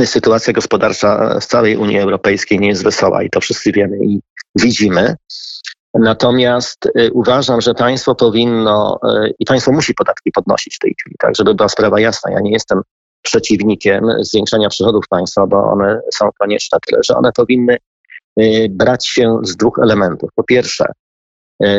sytuacja 0.06 0.54
gospodarcza 0.54 1.40
w 1.40 1.46
całej 1.46 1.78
Unii 1.78 2.00
Europejskiej 2.00 2.60
nie 2.60 2.68
jest 2.68 2.84
wesoła 2.84 3.24
i 3.24 3.30
to 3.30 3.42
wszyscy 3.42 3.72
wiemy 3.72 3.98
i 4.06 4.20
widzimy. 4.56 5.16
Natomiast 5.94 6.86
y, 6.86 7.12
uważam, 7.14 7.62
że 7.62 7.74
państwo 7.74 8.16
powinno 8.16 9.00
y, 9.26 9.34
i 9.40 9.46
państwo 9.46 9.72
musi 9.72 9.94
podatki 9.94 10.32
podnosić 10.32 10.76
w 10.76 10.80
tej 10.80 10.96
chwili, 11.00 11.16
tak, 11.20 11.36
żeby 11.36 11.56
była 11.56 11.70
sprawa 11.70 12.00
jasna. 12.00 12.32
Ja 12.32 12.40
nie 12.40 12.52
jestem 12.52 12.82
przeciwnikiem 13.22 14.04
zwiększania 14.20 14.70
przychodów 14.70 15.08
państwa, 15.10 15.48
bo 15.48 15.72
one 15.72 16.02
są 16.14 16.30
konieczne, 16.40 16.78
tyle 16.88 17.02
że 17.04 17.16
one 17.16 17.32
powinny 17.32 17.78
y, 18.40 18.68
brać 18.70 19.08
się 19.08 19.40
z 19.44 19.56
dwóch 19.56 19.80
elementów. 19.84 20.30
Po 20.36 20.44
pierwsze, 20.44 20.86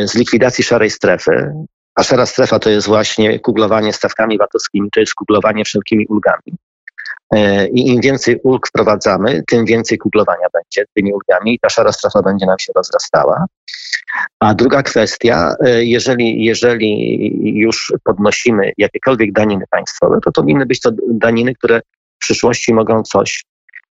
z 0.05 0.15
likwidacji 0.15 0.65
szarej 0.65 0.91
strefy, 0.91 1.53
a 1.95 2.03
szara 2.03 2.27
strefa 2.27 2.59
to 2.59 2.71
jest 2.71 2.87
właśnie 2.87 3.39
kuglowanie 3.39 3.93
stawkami 3.93 4.39
VAT-owskimi, 4.39 4.89
to 4.91 5.01
jest 5.01 5.15
kuglowanie 5.15 5.65
wszelkimi 5.65 6.07
ulgami. 6.07 6.57
E, 7.33 7.67
I 7.69 7.89
im 7.89 8.01
więcej 8.01 8.41
ulg 8.43 8.69
wprowadzamy, 8.69 9.43
tym 9.47 9.65
więcej 9.65 9.99
kuglowania 9.99 10.47
będzie 10.53 10.85
tymi 10.95 11.13
ulgami 11.13 11.55
i 11.55 11.59
ta 11.59 11.69
szara 11.69 11.93
strefa 11.93 12.23
będzie 12.23 12.47
nam 12.47 12.59
się 12.59 12.73
rozrastała. 12.77 13.47
A 14.41 14.55
druga 14.55 14.83
kwestia, 14.83 15.55
e, 15.65 15.85
jeżeli, 15.85 16.45
jeżeli 16.45 17.31
już 17.59 17.93
podnosimy 18.05 18.73
jakiekolwiek 18.79 19.33
daniny 19.33 19.65
państwowe, 19.71 20.19
to 20.25 20.33
to 20.33 20.43
powinny 20.43 20.67
być 20.67 20.81
to 20.81 20.91
daniny, 21.09 21.55
które 21.55 21.81
w 21.81 22.19
przyszłości 22.19 22.75
mogą 22.75 23.03
coś 23.03 23.45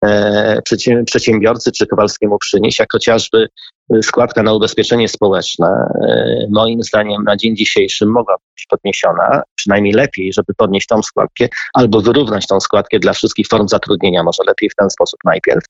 E, 0.05 0.61
przedsiębiorcy 1.05 1.71
czy 1.71 1.87
Kowalskiemu 1.87 2.37
przynieść, 2.37 2.79
jak 2.79 2.91
chociażby 2.91 3.47
e, 3.93 4.03
składka 4.03 4.43
na 4.43 4.53
ubezpieczenie 4.53 5.07
społeczne, 5.07 5.67
e, 5.67 6.47
moim 6.51 6.83
zdaniem 6.83 7.23
na 7.23 7.37
dzień 7.37 7.55
dzisiejszy 7.55 8.05
mogła 8.05 8.35
być 8.55 8.65
podniesiona, 8.69 9.41
przynajmniej 9.55 9.93
lepiej, 9.93 10.33
żeby 10.33 10.53
podnieść 10.57 10.87
tą 10.87 11.03
składkę, 11.03 11.47
albo 11.73 12.01
wyrównać 12.01 12.47
tą 12.47 12.59
składkę 12.59 12.99
dla 12.99 13.13
wszystkich 13.13 13.47
form 13.47 13.67
zatrudnienia, 13.67 14.23
może 14.23 14.43
lepiej 14.47 14.69
w 14.69 14.75
ten 14.75 14.89
sposób 14.89 15.19
najpierw, 15.25 15.63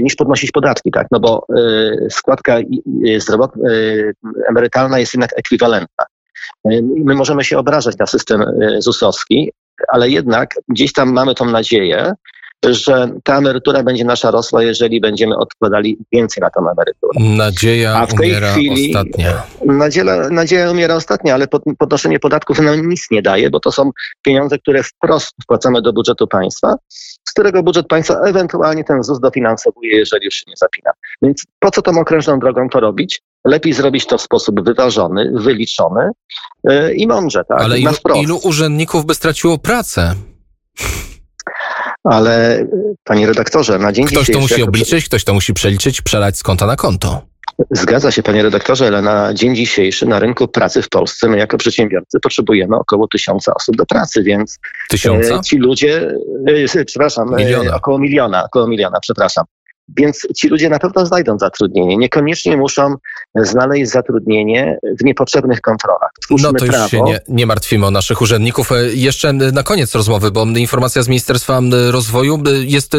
niż 0.00 0.14
podnosić 0.14 0.50
podatki, 0.50 0.90
tak? 0.90 1.06
No 1.10 1.20
bo 1.20 1.46
składka 2.10 2.58
emerytalna 4.48 4.98
jest 4.98 5.14
jednak 5.14 5.38
ekwiwalentna. 5.38 6.04
My 7.04 7.14
możemy 7.14 7.44
się 7.44 7.58
obrażać 7.58 7.98
na 7.98 8.06
system 8.06 8.44
ZUS-owski, 8.78 9.52
ale 9.88 10.10
jednak 10.10 10.54
gdzieś 10.68 10.92
tam 10.92 11.12
mamy 11.12 11.34
tą 11.34 11.44
nadzieję, 11.44 12.12
że 12.64 13.10
ta 13.24 13.38
emerytura 13.38 13.82
będzie 13.82 14.04
nasza 14.04 14.30
rosła, 14.30 14.62
jeżeli 14.62 15.00
będziemy 15.00 15.36
odkładali 15.36 15.98
więcej 16.12 16.40
na 16.40 16.50
tą 16.50 16.60
emeryturę. 16.70 17.36
Nadzieja 17.36 17.94
A 17.96 18.06
w 18.06 18.14
tej 18.14 18.30
umiera 18.30 18.52
chwili, 18.52 18.96
ostatnia. 18.96 19.42
Nadzieja, 19.64 20.28
nadzieja 20.30 20.70
umiera 20.70 20.94
ostatnia, 20.94 21.34
ale 21.34 21.46
podnoszenie 21.78 22.18
podatków 22.18 22.58
nam 22.58 22.88
nic 22.88 23.06
nie 23.10 23.22
daje, 23.22 23.50
bo 23.50 23.60
to 23.60 23.72
są 23.72 23.90
pieniądze, 24.22 24.58
które 24.58 24.82
wprost 24.82 25.34
wpłacamy 25.42 25.82
do 25.82 25.92
budżetu 25.92 26.26
państwa, 26.26 26.76
z 27.28 27.32
którego 27.32 27.62
budżet 27.62 27.86
państwa 27.86 28.20
ewentualnie 28.20 28.84
ten 28.84 29.02
ZUS 29.02 29.20
dofinansowuje, 29.20 29.96
jeżeli 29.96 30.24
już 30.24 30.34
się 30.34 30.44
nie 30.46 30.56
zapina. 30.56 30.90
Więc 31.22 31.44
po 31.58 31.70
co 31.70 31.82
tą 31.82 32.00
okrężną 32.00 32.38
drogą 32.38 32.68
to 32.68 32.80
robić? 32.80 33.22
Lepiej 33.44 33.72
zrobić 33.72 34.06
to 34.06 34.18
w 34.18 34.22
sposób 34.22 34.64
wyważony, 34.64 35.32
wyliczony 35.34 36.10
yy, 36.64 36.94
i 36.94 37.06
mądrze. 37.06 37.44
Tak? 37.44 37.60
Ale 37.60 37.78
ilu, 37.78 37.92
ilu 38.22 38.40
urzędników 38.42 39.06
by 39.06 39.14
straciło 39.14 39.58
pracę? 39.58 40.14
Ale 42.10 42.66
panie 43.04 43.26
redaktorze, 43.26 43.78
na 43.78 43.92
dzień 43.92 44.06
ktoś 44.06 44.18
dzisiejszy... 44.18 44.32
Ktoś 44.32 44.48
to 44.48 44.54
musi 44.54 44.62
obliczyć, 44.62 45.04
ktoś 45.04 45.24
to 45.24 45.34
musi 45.34 45.54
przeliczyć, 45.54 46.02
przelać 46.02 46.38
z 46.38 46.42
konta 46.42 46.66
na 46.66 46.76
konto. 46.76 47.22
Zgadza 47.70 48.10
się, 48.10 48.22
panie 48.22 48.42
redaktorze, 48.42 48.86
ale 48.86 49.02
na 49.02 49.34
dzień 49.34 49.56
dzisiejszy 49.56 50.06
na 50.06 50.18
rynku 50.18 50.48
pracy 50.48 50.82
w 50.82 50.88
Polsce 50.88 51.28
my 51.28 51.38
jako 51.38 51.58
przedsiębiorcy 51.58 52.20
potrzebujemy 52.20 52.76
około 52.76 53.08
tysiąca 53.08 53.54
osób 53.54 53.76
do 53.76 53.86
pracy, 53.86 54.22
więc 54.22 54.58
Tysiąca? 54.88 55.34
E, 55.34 55.40
ci 55.40 55.56
ludzie, 55.58 56.14
e, 56.74 56.84
przepraszam, 56.84 57.34
e, 57.34 57.36
miliona. 57.36 57.76
około 57.76 57.98
miliona, 57.98 58.44
około 58.44 58.66
miliona, 58.66 59.00
przepraszam. 59.00 59.44
Więc 59.96 60.26
ci 60.36 60.48
ludzie 60.48 60.68
na 60.68 60.78
pewno 60.78 61.06
znajdą 61.06 61.38
zatrudnienie. 61.38 61.96
Niekoniecznie 61.96 62.56
muszą 62.56 62.94
znaleźć 63.34 63.90
zatrudnienie 63.90 64.78
w 65.00 65.04
niepotrzebnych 65.04 65.60
kontrolach. 65.60 66.10
Twórzmy 66.22 66.48
no 66.52 66.58
to 66.58 66.64
już 66.64 66.74
prawo. 66.74 66.88
się 66.88 67.02
nie, 67.02 67.20
nie 67.28 67.46
martwimy 67.46 67.86
o 67.86 67.90
naszych 67.90 68.20
urzędników. 68.20 68.72
E, 68.72 68.94
jeszcze 68.94 69.32
na 69.32 69.62
koniec 69.62 69.94
rozmowy, 69.94 70.30
bo 70.30 70.44
informacja 70.44 71.02
z 71.02 71.08
Ministerstwa 71.08 71.60
Rozwoju 71.90 72.42
jest, 72.62 72.94
e, 72.94 72.98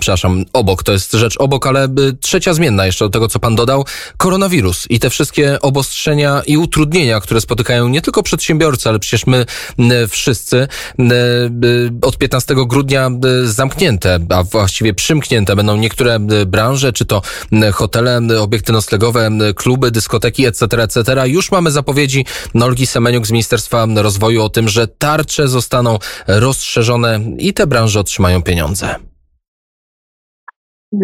przepraszam, 0.00 0.44
obok, 0.52 0.82
to 0.82 0.92
jest 0.92 1.12
rzecz 1.12 1.36
obok, 1.38 1.66
ale 1.66 1.88
trzecia 2.20 2.54
zmienna 2.54 2.86
jeszcze 2.86 3.04
do 3.04 3.10
tego, 3.10 3.28
co 3.28 3.38
pan 3.38 3.54
dodał, 3.54 3.84
koronawirus 4.16 4.86
i 4.90 5.00
te 5.00 5.10
wszystkie 5.10 5.60
obostrzenia 5.60 6.42
i 6.46 6.56
utrudnienia, 6.56 7.20
które 7.20 7.40
spotykają 7.40 7.88
nie 7.88 8.02
tylko 8.02 8.22
przedsiębiorcy, 8.22 8.88
ale 8.88 8.98
przecież 8.98 9.26
my 9.26 9.46
wszyscy 10.08 10.68
od 12.02 12.18
15 12.18 12.54
grudnia 12.66 13.10
zamknięte, 13.44 14.18
a 14.28 14.42
właściwie 14.42 14.94
przymknięte 14.94 15.56
będą 15.56 15.76
niektóre 15.76 16.18
branże, 16.46 16.92
czy 16.92 17.04
to 17.04 17.22
hotele, 17.72 18.20
obiekty 18.40 18.72
noclegowe, 18.72 19.30
kluby, 19.56 19.65
dyskoteki, 19.90 20.46
etc., 20.46 20.82
etc. 20.82 21.28
Już 21.28 21.52
mamy 21.52 21.70
zapowiedzi 21.70 22.24
Olgi 22.54 22.86
Semeniuk 22.86 23.26
z 23.26 23.30
Ministerstwa 23.30 23.86
Rozwoju 23.96 24.42
o 24.42 24.48
tym, 24.48 24.68
że 24.68 24.88
tarcze 24.88 25.48
zostaną 25.48 25.98
rozszerzone 26.26 27.20
i 27.38 27.54
te 27.54 27.66
branże 27.66 28.00
otrzymają 28.00 28.42
pieniądze. 28.42 28.94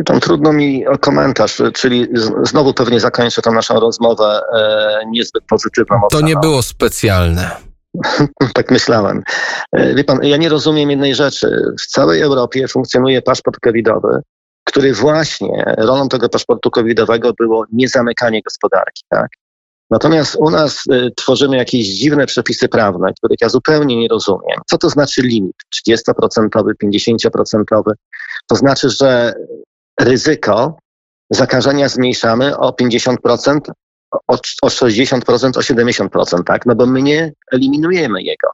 Tam 0.04 0.20
trudno 0.20 0.52
mi 0.52 0.86
o 0.86 0.98
komentarz, 0.98 1.62
czyli 1.74 2.08
znowu 2.42 2.74
pewnie 2.74 3.00
zakończę 3.00 3.42
tę 3.42 3.50
naszą 3.50 3.80
rozmowę 3.80 4.40
e, 4.54 5.00
niezbyt 5.10 5.44
pozytywną 5.48 6.00
To 6.10 6.20
nie 6.20 6.36
było 6.36 6.62
specjalne. 6.62 7.50
tak 8.54 8.70
myślałem. 8.70 9.22
E, 9.72 9.94
wie 9.94 10.04
pan, 10.04 10.18
ja 10.22 10.36
nie 10.36 10.48
rozumiem 10.48 10.90
jednej 10.90 11.14
rzeczy. 11.14 11.74
W 11.82 11.86
całej 11.86 12.20
Europie 12.20 12.68
funkcjonuje 12.68 13.22
paszport 13.22 13.60
covidowy, 13.60 14.20
który 14.64 14.94
właśnie 14.94 15.74
rolą 15.78 16.08
tego 16.08 16.28
paszportu 16.28 16.70
covidowego 16.70 17.32
było 17.32 17.64
niezamykanie 17.72 18.42
gospodarki. 18.42 19.02
Tak? 19.08 19.28
Natomiast 19.90 20.36
u 20.36 20.50
nas 20.50 20.82
y, 20.92 21.10
tworzymy 21.16 21.56
jakieś 21.56 21.86
dziwne 21.86 22.26
przepisy 22.26 22.68
prawne, 22.68 23.12
których 23.18 23.38
ja 23.40 23.48
zupełnie 23.48 23.96
nie 23.96 24.08
rozumiem. 24.08 24.60
Co 24.66 24.78
to 24.78 24.90
znaczy 24.90 25.22
limit 25.22 25.56
30%, 25.88 26.48
50%? 26.84 27.92
To 28.46 28.56
znaczy, 28.56 28.90
że 28.90 29.34
ryzyko 30.00 30.78
zakażenia 31.30 31.88
zmniejszamy 31.88 32.58
o 32.58 32.70
50%, 32.70 33.60
o, 34.28 34.38
o 34.62 34.68
60%, 34.68 35.58
o 35.58 35.60
70%, 35.60 36.44
tak? 36.44 36.66
No 36.66 36.74
bo 36.74 36.86
my 36.86 37.02
nie 37.02 37.32
eliminujemy 37.52 38.22
jego. 38.22 38.48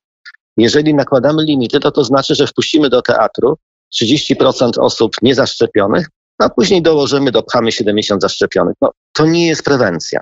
Jeżeli 0.57 0.95
nakładamy 0.95 1.45
limity, 1.45 1.81
to 1.81 1.91
to 1.91 2.05
znaczy, 2.05 2.35
że 2.35 2.47
wpuścimy 2.47 2.89
do 2.89 3.03
teatru 3.03 3.59
30% 4.03 4.71
osób 4.79 5.13
niezaszczepionych, 5.23 6.07
a 6.39 6.49
później 6.49 6.83
dołożymy, 6.83 7.33
dopchamy 7.33 7.73
70 7.73 8.23
zaszczepionych. 8.23 8.75
No, 8.81 8.91
to 9.13 9.27
nie 9.27 9.47
jest 9.47 9.65
prewencja. 9.65 10.21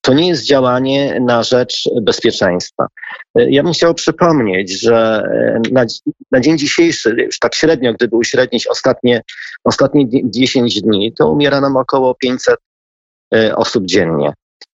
To 0.00 0.14
nie 0.14 0.28
jest 0.28 0.44
działanie 0.44 1.20
na 1.20 1.42
rzecz 1.42 1.88
bezpieczeństwa. 2.02 2.86
Ja 3.34 3.62
bym 3.62 3.72
chciał 3.72 3.94
przypomnieć, 3.94 4.80
że 4.80 5.22
na, 5.72 5.84
na 6.30 6.40
dzień 6.40 6.58
dzisiejszy, 6.58 7.16
już 7.18 7.38
tak 7.38 7.54
średnio, 7.54 7.94
gdyby 7.94 8.16
uśrednić 8.16 8.66
ostatnie, 8.66 9.22
ostatnie 9.64 10.04
10 10.24 10.80
dni, 10.80 11.12
to 11.12 11.30
umiera 11.30 11.60
nam 11.60 11.76
około 11.76 12.14
500 12.14 12.56
e, 13.34 13.56
osób 13.56 13.84
dziennie. 13.84 14.32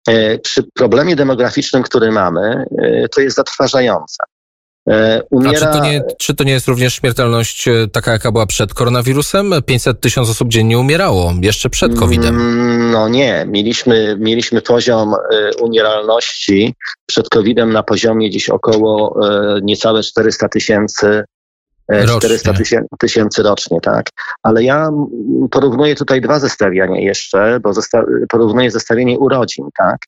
E, 0.09 0.39
przy 0.39 0.63
problemie 0.75 1.17
demograficznym, 1.17 1.83
który 1.83 2.13
mamy, 2.13 2.65
e, 2.79 3.09
to 3.09 3.21
jest 3.21 3.37
zatrważające. 3.37 4.25
Umiera... 5.31 5.69
A 5.69 5.73
czy 5.73 5.79
to, 5.79 5.85
nie, 5.85 6.03
czy 6.19 6.35
to 6.35 6.45
nie 6.45 6.53
jest 6.53 6.69
również 6.69 6.95
śmiertelność 6.95 7.69
e, 7.69 7.89
taka, 7.93 8.13
jaka 8.13 8.33
była 8.33 8.47
przed 8.47 8.75
koronawirusem? 8.75 9.55
500 9.67 10.01
tysięcy 10.01 10.31
osób 10.31 10.49
dziennie 10.49 10.79
umierało, 10.79 11.35
jeszcze 11.43 11.71
przed 11.71 11.99
COVID-em. 11.99 12.35
Mm, 12.35 12.91
no 12.91 13.09
nie, 13.09 13.47
mieliśmy, 13.49 14.17
mieliśmy 14.21 14.63
poziom 14.63 15.15
e, 15.15 15.51
umieralności 15.61 16.75
przed 17.07 17.29
COVID-em 17.29 17.73
na 17.73 17.83
poziomie 17.83 18.31
dziś 18.31 18.49
około 18.49 19.21
e, 19.29 19.61
niecałe 19.63 20.03
400 20.03 20.49
tysięcy 20.49 21.25
400 22.19 22.53
tysięcy 22.99 23.43
rocznie, 23.43 23.81
tak. 23.81 24.07
Ale 24.43 24.63
ja 24.63 24.91
porównuję 25.51 25.95
tutaj 25.95 26.21
dwa 26.21 26.41
zestawiania 26.41 27.01
jeszcze, 27.01 27.61
bo 27.63 27.73
porównuję 28.29 28.71
zestawienie 28.71 29.19
urodzin, 29.19 29.69
tak. 29.79 29.99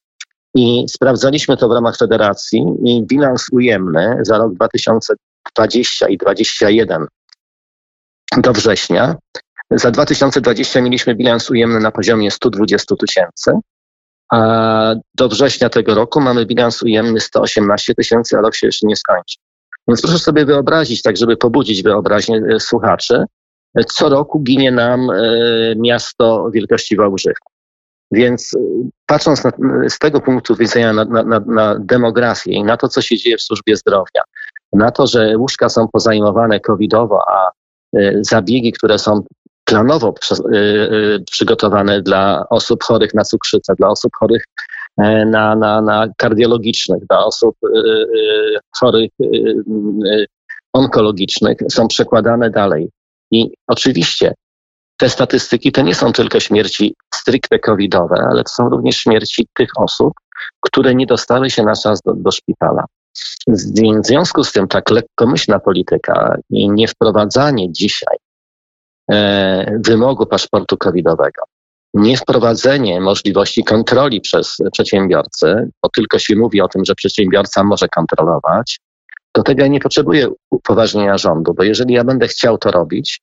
I 0.54 0.84
sprawdzaliśmy 0.88 1.56
to 1.56 1.68
w 1.68 1.72
ramach 1.72 1.96
federacji 1.96 2.64
i 2.84 3.02
bilans 3.02 3.46
ujemny 3.52 4.16
za 4.20 4.38
rok 4.38 4.54
2020 4.54 6.08
i 6.08 6.18
2021 6.18 7.06
do 8.36 8.52
września. 8.52 9.16
Za 9.70 9.90
2020 9.90 10.80
mieliśmy 10.80 11.14
bilans 11.14 11.50
ujemny 11.50 11.80
na 11.80 11.90
poziomie 11.90 12.30
120 12.30 12.96
tysięcy, 12.96 13.52
a 14.32 14.94
do 15.14 15.28
września 15.28 15.68
tego 15.68 15.94
roku 15.94 16.20
mamy 16.20 16.46
bilans 16.46 16.82
ujemny 16.82 17.20
118 17.20 17.94
tysięcy, 17.94 18.38
a 18.38 18.40
rok 18.40 18.54
się 18.54 18.66
jeszcze 18.66 18.86
nie 18.86 18.96
skończy. 18.96 19.36
Więc 19.88 20.02
proszę 20.02 20.18
sobie 20.18 20.44
wyobrazić, 20.44 21.02
tak 21.02 21.16
żeby 21.16 21.36
pobudzić 21.36 21.82
wyobraźnię 21.82 22.42
e, 22.54 22.60
słuchaczy, 22.60 23.24
co 23.86 24.08
roku 24.08 24.40
ginie 24.40 24.72
nam 24.72 25.10
e, 25.10 25.14
miasto 25.76 26.50
wielkości 26.50 26.96
Wałbrzycha. 26.96 27.51
Więc 28.12 28.54
y, 28.54 28.58
patrząc 29.06 29.44
na, 29.44 29.52
z 29.88 29.98
tego 29.98 30.20
punktu 30.20 30.56
widzenia 30.56 30.92
na, 30.92 31.04
na, 31.04 31.40
na, 31.46 31.76
demografię 31.78 32.52
i 32.52 32.64
na 32.64 32.76
to, 32.76 32.88
co 32.88 33.02
się 33.02 33.16
dzieje 33.16 33.36
w 33.36 33.42
służbie 33.42 33.76
zdrowia, 33.76 34.22
na 34.72 34.90
to, 34.90 35.06
że 35.06 35.36
łóżka 35.36 35.68
są 35.68 35.88
pozajmowane 35.88 36.60
covidowo, 36.60 37.20
a 37.28 37.50
y, 37.96 38.18
zabiegi, 38.20 38.72
które 38.72 38.98
są 38.98 39.24
planowo 39.64 40.12
przy, 40.12 40.34
y, 40.34 40.56
y, 40.56 41.24
przygotowane 41.30 42.02
dla 42.02 42.46
osób 42.50 42.84
chorych 42.84 43.14
na 43.14 43.24
cukrzycę, 43.24 43.74
dla 43.78 43.88
osób 43.88 44.12
chorych 44.20 44.44
e, 44.98 45.24
na, 45.24 45.56
na, 45.56 45.80
na 45.80 46.08
kardiologicznych, 46.16 47.06
dla 47.06 47.24
osób 47.24 47.56
y, 47.64 47.68
y, 47.68 48.58
chorych 48.80 49.10
onkologicznych, 50.72 51.58
są 51.70 51.88
przekładane 51.88 52.50
dalej. 52.50 52.88
I 53.30 53.50
oczywiście 53.66 54.34
te 55.02 55.08
statystyki 55.08 55.72
to 55.72 55.82
nie 55.82 55.94
są 55.94 56.12
tylko 56.12 56.40
śmierci 56.40 56.94
stricte 57.14 57.58
covidowe, 57.58 58.26
ale 58.30 58.44
to 58.44 58.48
są 58.48 58.68
również 58.68 58.96
śmierci 58.96 59.46
tych 59.54 59.70
osób, 59.76 60.12
które 60.60 60.94
nie 60.94 61.06
dostały 61.06 61.50
się 61.50 61.62
na 61.62 61.76
czas 61.76 62.00
do, 62.06 62.14
do 62.14 62.30
szpitala. 62.30 62.84
W 63.46 64.06
związku 64.06 64.44
z 64.44 64.52
tym 64.52 64.68
tak 64.68 64.90
lekkomyślna 64.90 65.58
polityka 65.58 66.36
i 66.50 66.70
niewprowadzanie 66.70 67.72
dzisiaj 67.72 68.16
e, 69.10 69.80
wymogu 69.86 70.26
paszportu 70.26 70.76
covidowego, 70.76 71.42
niewprowadzenie 71.94 73.00
możliwości 73.00 73.64
kontroli 73.64 74.20
przez 74.20 74.56
przedsiębiorcy, 74.72 75.70
bo 75.82 75.88
tylko 75.88 76.18
się 76.18 76.36
mówi 76.36 76.60
o 76.60 76.68
tym, 76.68 76.84
że 76.84 76.94
przedsiębiorca 76.94 77.64
może 77.64 77.88
kontrolować, 77.88 78.80
do 79.34 79.42
tego 79.42 79.62
ja 79.62 79.68
nie 79.68 79.80
potrzebuję 79.80 80.28
upoważnienia 80.50 81.18
rządu, 81.18 81.54
bo 81.54 81.62
jeżeli 81.62 81.94
ja 81.94 82.04
będę 82.04 82.28
chciał 82.28 82.58
to 82.58 82.70
robić, 82.70 83.20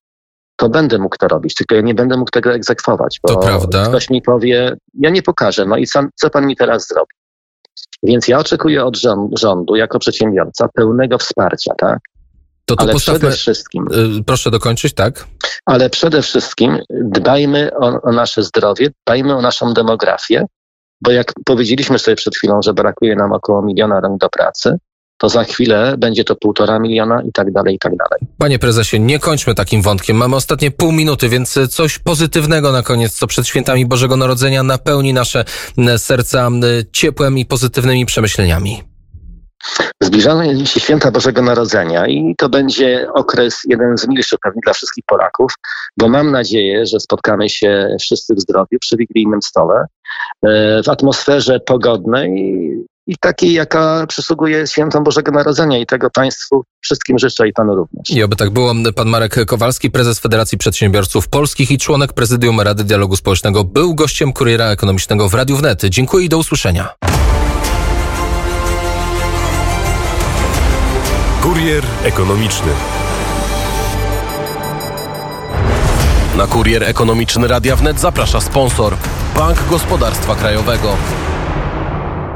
to 0.59 0.69
będę 0.69 0.97
mógł 0.97 1.15
to 1.17 1.27
robić, 1.27 1.55
tylko 1.55 1.75
ja 1.75 1.81
nie 1.81 1.93
będę 1.93 2.17
mógł 2.17 2.31
tego 2.31 2.53
egzekwować, 2.53 3.19
bo 3.23 3.33
To 3.33 3.39
prawda. 3.39 3.85
ktoś 3.87 4.09
mi 4.09 4.21
powie, 4.21 4.77
ja 4.99 5.09
nie 5.09 5.21
pokażę, 5.21 5.65
no 5.65 5.77
i 5.77 5.87
sam, 5.87 6.09
co 6.15 6.29
pan 6.29 6.45
mi 6.47 6.55
teraz 6.55 6.87
zrobi? 6.87 7.15
Więc 8.03 8.27
ja 8.27 8.39
oczekuję 8.39 8.85
od 8.85 8.97
rząd, 8.97 9.39
rządu 9.39 9.75
jako 9.75 9.99
przedsiębiorca 9.99 10.67
pełnego 10.73 11.17
wsparcia, 11.17 11.73
tak? 11.77 11.99
To 12.65 12.75
tu 12.75 12.83
Ale 12.83 12.93
postawmy. 12.93 13.19
przede 13.19 13.35
wszystkim, 13.35 13.87
y, 14.19 14.23
Proszę 14.23 14.51
dokończyć, 14.51 14.93
tak? 14.93 15.25
ale 15.65 15.89
przede 15.89 16.21
wszystkim 16.21 16.79
dbajmy 16.89 17.71
o, 17.77 18.01
o 18.01 18.11
nasze 18.11 18.43
zdrowie, 18.43 18.89
dbajmy 19.07 19.35
o 19.35 19.41
naszą 19.41 19.73
demografię, 19.73 20.45
bo 21.01 21.11
jak 21.11 21.31
powiedzieliśmy 21.45 21.99
sobie 21.99 22.15
przed 22.15 22.35
chwilą, 22.35 22.61
że 22.61 22.73
brakuje 22.73 23.15
nam 23.15 23.31
około 23.31 23.61
miliona 23.61 23.99
rąk 23.99 24.21
do 24.21 24.29
pracy, 24.29 24.77
to 25.19 25.29
za 25.29 25.43
chwilę 25.43 25.95
będzie 25.97 26.23
to 26.23 26.35
półtora 26.35 26.79
miliona 26.79 27.21
i 27.21 27.31
tak 27.33 27.51
dalej, 27.51 27.75
i 27.75 27.79
tak 27.79 27.91
dalej. 27.95 28.33
Panie 28.37 28.59
prezesie, 28.59 28.99
nie 28.99 29.19
kończmy 29.19 29.55
takim 29.55 29.81
wątkiem. 29.81 30.17
Mamy 30.17 30.35
ostatnie 30.35 30.71
pół 30.71 30.91
minuty, 30.91 31.29
więc 31.29 31.57
y, 31.57 31.67
coś 31.67 31.99
pozytywnego 31.99 32.71
na 32.71 32.83
koniec, 32.83 33.13
co 33.13 33.27
przed 33.27 33.47
świętami 33.47 33.85
Bożego 33.85 34.17
Narodzenia 34.17 34.63
napełni 34.63 35.13
nasze 35.13 35.45
serca 35.97 36.49
ciepłem 36.91 37.37
i 37.37 37.45
pozytywnymi 37.45 38.05
przemyśleniami. 38.05 38.83
Zbliżają 40.03 40.65
się 40.65 40.79
święta 40.79 41.11
Bożego 41.11 41.41
Narodzenia 41.41 42.07
i 42.07 42.35
to 42.37 42.49
będzie 42.49 43.07
okres 43.13 43.61
jeden 43.67 43.97
z 43.97 44.07
milszych 44.07 44.39
pewnie 44.43 44.61
dla 44.63 44.73
wszystkich 44.73 45.03
Polaków, 45.07 45.53
bo 45.97 46.09
mam 46.09 46.31
nadzieję, 46.31 46.85
że 46.85 46.99
spotkamy 46.99 47.49
się 47.49 47.95
wszyscy 47.99 48.35
w 48.35 48.39
zdrowiu 48.39 48.79
przy 48.79 48.97
wigilijnym 48.97 49.41
stole, 49.41 49.85
e, 50.45 50.83
w 50.83 50.89
atmosferze 50.89 51.59
pogodnej 51.59 52.29
i 53.09 53.17
takiej, 53.17 53.53
jaka 53.53 54.05
przysługuje 54.07 54.67
świętom 54.67 55.03
Bożego 55.03 55.31
Narodzenia 55.31 55.77
i 55.77 55.85
tego 55.85 56.09
Państwu 56.09 56.63
wszystkim 56.81 57.19
życzę 57.19 57.47
i 57.47 57.53
Panu 57.53 57.75
również. 57.75 58.09
I 58.09 58.23
oby 58.23 58.35
tak 58.35 58.49
było. 58.49 58.73
Pan 58.95 59.07
Marek 59.07 59.45
Kowalski, 59.45 59.91
prezes 59.91 60.19
Federacji 60.19 60.57
Przedsiębiorców 60.57 61.27
Polskich 61.27 61.71
i 61.71 61.77
członek 61.77 62.13
prezydium 62.13 62.61
Rady 62.61 62.83
Dialogu 62.83 63.15
Społecznego, 63.15 63.63
był 63.63 63.95
gościem 63.95 64.33
Kuriera 64.33 64.65
Ekonomicznego 64.65 65.29
w 65.29 65.33
Radiu 65.33 65.57
Wnet. 65.57 65.83
Dziękuję 65.83 66.25
i 66.25 66.29
do 66.29 66.37
usłyszenia. 66.37 66.89
Kurier 71.43 71.83
ekonomiczny. 72.03 72.71
Na 76.37 76.47
kurier 76.47 76.83
ekonomiczny 76.83 77.47
Radia 77.47 77.75
Wnet 77.75 77.99
zaprasza 77.99 78.41
sponsor 78.41 78.97
Bank 79.35 79.67
Gospodarstwa 79.69 80.35
Krajowego. 80.35 80.97